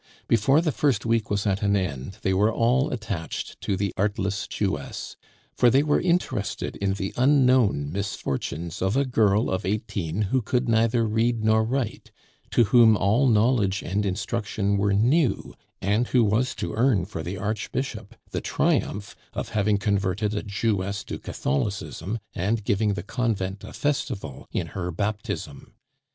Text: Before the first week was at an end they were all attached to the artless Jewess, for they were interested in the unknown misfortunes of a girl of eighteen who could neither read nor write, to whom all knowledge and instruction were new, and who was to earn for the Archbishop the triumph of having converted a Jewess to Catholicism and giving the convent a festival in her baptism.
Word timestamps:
Before 0.27 0.61
the 0.61 0.71
first 0.71 1.05
week 1.05 1.29
was 1.29 1.45
at 1.45 1.61
an 1.61 1.75
end 1.75 2.17
they 2.23 2.33
were 2.33 2.51
all 2.51 2.89
attached 2.89 3.61
to 3.61 3.77
the 3.77 3.93
artless 3.95 4.47
Jewess, 4.47 5.15
for 5.53 5.69
they 5.69 5.83
were 5.83 6.01
interested 6.01 6.75
in 6.77 6.95
the 6.95 7.13
unknown 7.17 7.91
misfortunes 7.91 8.81
of 8.81 8.97
a 8.97 9.05
girl 9.05 9.51
of 9.51 9.63
eighteen 9.63 10.23
who 10.33 10.41
could 10.41 10.67
neither 10.67 11.05
read 11.05 11.43
nor 11.43 11.63
write, 11.63 12.09
to 12.49 12.63
whom 12.63 12.97
all 12.97 13.27
knowledge 13.27 13.83
and 13.83 14.03
instruction 14.03 14.75
were 14.75 14.91
new, 14.95 15.53
and 15.83 16.07
who 16.07 16.23
was 16.23 16.55
to 16.55 16.73
earn 16.73 17.05
for 17.05 17.21
the 17.21 17.37
Archbishop 17.37 18.15
the 18.31 18.41
triumph 18.41 19.15
of 19.33 19.49
having 19.49 19.77
converted 19.77 20.33
a 20.33 20.41
Jewess 20.41 21.03
to 21.03 21.19
Catholicism 21.19 22.17
and 22.33 22.63
giving 22.63 22.95
the 22.95 23.03
convent 23.03 23.63
a 23.63 23.71
festival 23.71 24.47
in 24.51 24.65
her 24.69 24.89
baptism. 24.89 25.75